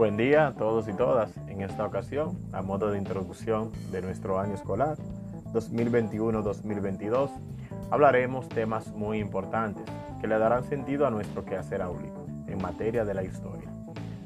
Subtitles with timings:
[0.00, 1.36] Buen día a todos y todas.
[1.46, 4.96] En esta ocasión, a modo de introducción de nuestro año escolar
[5.52, 7.28] 2021-2022,
[7.90, 9.84] hablaremos temas muy importantes
[10.22, 13.68] que le darán sentido a nuestro quehacer áulico en materia de la historia,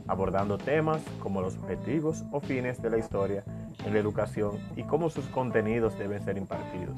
[0.06, 3.42] abordando temas como los objetivos o fines de la historia
[3.84, 6.96] en la educación y cómo sus contenidos deben ser impartidos.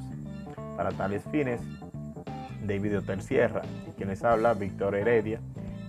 [0.76, 1.62] Para tales fines,
[2.62, 5.40] David Hotel Sierra y quien les habla, Víctor Heredia,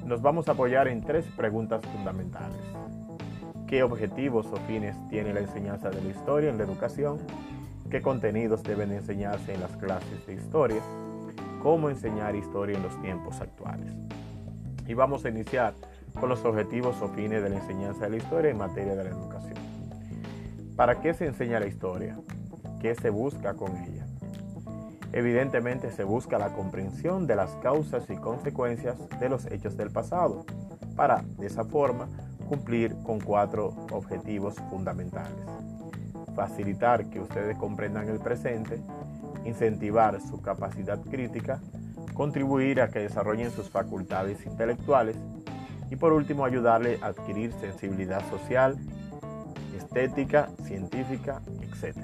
[0.06, 2.77] nos vamos a apoyar en tres preguntas fundamentales.
[3.68, 7.18] ¿Qué objetivos o fines tiene la enseñanza de la historia en la educación?
[7.90, 10.82] ¿Qué contenidos deben enseñarse en las clases de historia?
[11.62, 13.94] ¿Cómo enseñar historia en los tiempos actuales?
[14.88, 15.74] Y vamos a iniciar
[16.18, 19.10] con los objetivos o fines de la enseñanza de la historia en materia de la
[19.10, 19.58] educación.
[20.78, 22.18] ¿Para qué se enseña la historia?
[22.80, 24.06] ¿Qué se busca con ella?
[25.12, 30.46] Evidentemente se busca la comprensión de las causas y consecuencias de los hechos del pasado,
[30.96, 32.08] para, de esa forma,
[32.48, 35.46] cumplir con cuatro objetivos fundamentales.
[36.36, 38.82] Facilitar que ustedes comprendan el presente,
[39.46, 41.60] incentivar su capacidad crítica,
[42.14, 45.16] contribuir a que desarrollen sus facultades intelectuales
[45.90, 48.78] y por último ayudarle a adquirir sensibilidad social,
[49.76, 51.98] estética, científica, etc.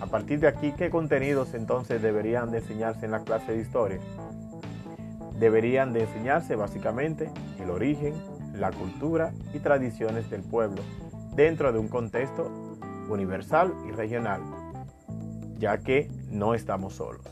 [0.00, 3.98] A partir de aquí, ¿qué contenidos entonces deberían de enseñarse en la clase de historia?
[5.38, 8.14] Deberían de enseñarse básicamente el origen,
[8.58, 10.82] la cultura y tradiciones del pueblo
[11.34, 12.50] dentro de un contexto
[13.08, 14.40] universal y regional,
[15.58, 17.26] ya que no estamos solos.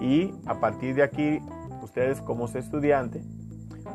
[0.00, 1.40] Y a partir de aquí,
[1.82, 3.24] ustedes como estudiantes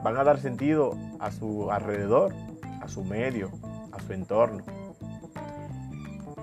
[0.03, 2.33] van a dar sentido a su alrededor,
[2.81, 3.52] a su medio,
[3.91, 4.63] a su entorno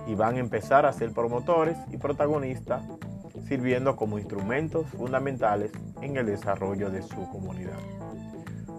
[0.07, 2.83] y van a empezar a ser promotores y protagonistas
[3.49, 7.79] sirviendo como instrumentos fundamentales en el desarrollo de su comunidad.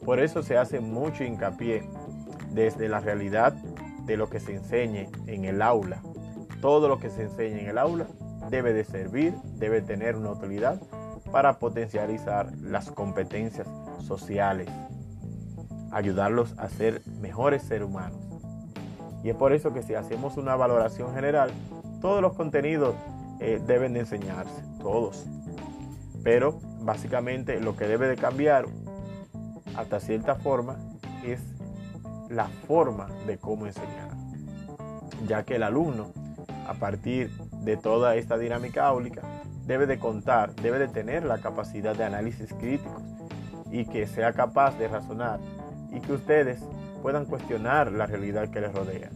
[0.07, 1.83] Por eso se hace mucho hincapié
[2.51, 3.51] desde la realidad
[4.05, 6.01] de lo que se enseñe en el aula.
[6.61, 8.07] Todo lo que se enseña en el aula
[8.49, 10.81] debe de servir, debe tener una utilidad
[11.29, 13.67] para potencializar las competencias
[13.99, 14.69] sociales,
[15.91, 18.21] ayudarlos a ser mejores seres humanos.
[19.25, 21.51] Y es por eso que si hacemos una valoración general,
[21.99, 22.95] todos los contenidos
[23.41, 25.25] eh, deben de enseñarse, todos.
[26.23, 28.67] Pero básicamente lo que debe de cambiar
[29.77, 30.75] hasta cierta forma
[31.23, 31.39] es
[32.29, 34.09] la forma de cómo enseñar.
[35.27, 36.11] Ya que el alumno,
[36.67, 37.31] a partir
[37.63, 39.21] de toda esta dinámica áulica,
[39.65, 43.03] debe de contar, debe de tener la capacidad de análisis críticos
[43.71, 45.39] y que sea capaz de razonar
[45.91, 46.61] y que ustedes
[47.01, 49.11] puedan cuestionar la realidad que les rodea.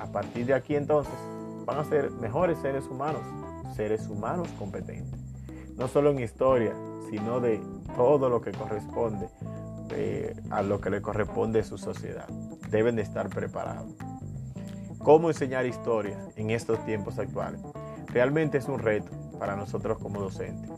[0.00, 1.14] A partir de aquí entonces
[1.66, 3.22] van a ser mejores seres humanos,
[3.76, 5.20] seres humanos competentes.
[5.76, 6.72] No solo en historia,
[7.10, 7.60] sino de
[7.96, 9.28] todo lo que corresponde
[10.50, 12.28] a lo que le corresponde a su sociedad.
[12.70, 13.92] Deben de estar preparados.
[14.98, 17.60] ¿Cómo enseñar historia en estos tiempos actuales?
[18.08, 20.70] Realmente es un reto para nosotros como docentes,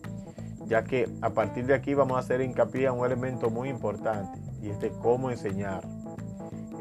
[0.67, 4.39] ya que a partir de aquí vamos a hacer hincapié a un elemento muy importante
[4.62, 5.83] y es de cómo enseñar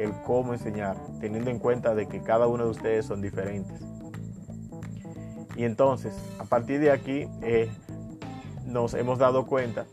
[0.02, 3.81] el cómo enseñar, teniendo en cuenta de que cada uno de ustedes son diferentes.
[5.56, 7.70] Y entonces, a partir de aquí, eh,
[8.66, 9.86] nos hemos dado cuenta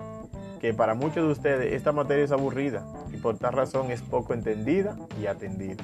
[0.61, 4.35] que para muchos de ustedes esta materia es aburrida y por tal razón es poco
[4.35, 5.83] entendida y atendida.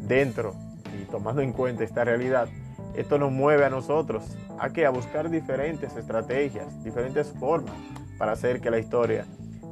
[0.00, 0.54] Dentro
[1.00, 2.48] y tomando en cuenta esta realidad,
[2.94, 7.74] esto nos mueve a nosotros a que a buscar diferentes estrategias, diferentes formas
[8.18, 9.26] para hacer que la historia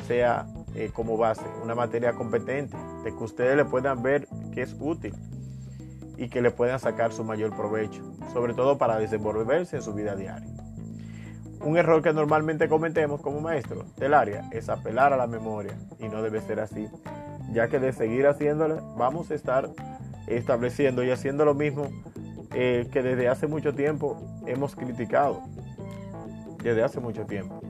[0.07, 4.77] sea eh, como base una materia competente, de que ustedes le puedan ver que es
[4.79, 5.15] útil
[6.17, 10.15] y que le puedan sacar su mayor provecho, sobre todo para desenvolverse en su vida
[10.15, 10.58] diaria.
[11.61, 16.09] Un error que normalmente cometemos como maestros del área es apelar a la memoria y
[16.09, 16.89] no debe ser así,
[17.53, 19.71] ya que de seguir haciéndolo vamos a estar
[20.27, 21.89] estableciendo y haciendo lo mismo
[22.55, 25.43] eh, que desde hace mucho tiempo hemos criticado,
[26.63, 27.61] desde hace mucho tiempo,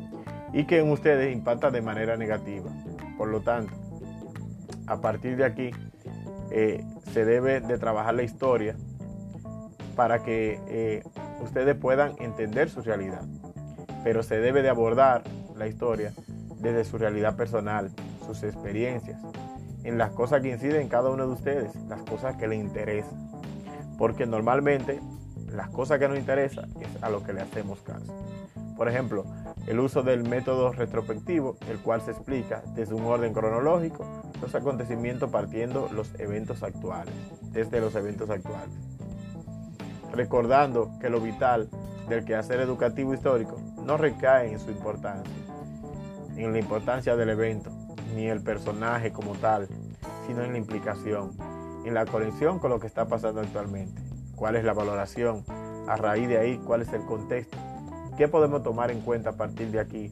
[0.53, 2.71] y que en ustedes impacta de manera negativa.
[3.17, 3.73] Por lo tanto,
[4.87, 5.71] a partir de aquí
[6.51, 8.77] eh, se debe de trabajar la historia
[9.97, 11.03] para que eh,
[11.43, 13.23] ustedes puedan entender su realidad.
[14.05, 15.23] Pero se debe de abordar
[15.57, 16.13] la historia
[16.61, 17.91] desde su realidad personal,
[18.27, 19.21] sus experiencias,
[19.85, 23.31] en las cosas que inciden en cada uno de ustedes, las cosas que les interesan.
[23.97, 25.01] Porque normalmente
[25.53, 28.13] las cosas que nos interesan es a lo que le hacemos caso.
[28.77, 29.25] Por ejemplo,
[29.67, 34.07] el uso del método retrospectivo, el cual se explica desde un orden cronológico
[34.41, 37.13] los acontecimientos partiendo los eventos actuales,
[37.53, 38.71] desde los eventos actuales.
[40.13, 41.69] Recordando que lo vital
[42.09, 43.57] del quehacer educativo histórico
[43.89, 45.33] no recae en su importancia,
[46.37, 47.71] en la importancia del evento,
[48.15, 49.67] ni el personaje como tal,
[50.27, 51.31] sino en la implicación,
[51.87, 54.03] en la conexión con lo que está pasando actualmente.
[54.37, 55.43] ¿Cuál es la valoración?
[55.89, 57.57] A raíz de ahí, ¿cuál es el contexto?
[58.19, 60.11] ¿Qué podemos tomar en cuenta a partir de aquí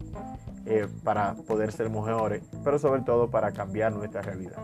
[0.65, 4.57] eh, para poder ser mejores, pero sobre todo para cambiar nuestra realidad?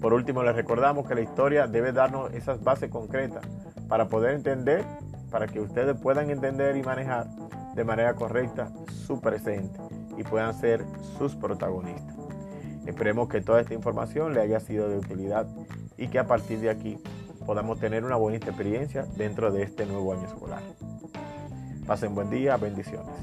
[0.00, 3.42] Por último, les recordamos que la historia debe darnos esas bases concretas
[3.88, 4.84] para poder entender,
[5.30, 7.28] para que ustedes puedan entender y manejar
[7.74, 8.70] de manera correcta
[9.06, 9.78] su presente
[10.16, 10.84] y puedan ser
[11.18, 12.16] sus protagonistas.
[12.86, 15.46] Esperemos que toda esta información le haya sido de utilidad
[15.96, 16.98] y que a partir de aquí
[17.46, 20.62] podamos tener una bonita experiencia dentro de este nuevo año escolar.
[21.86, 23.14] Pasen buen día, bendiciones.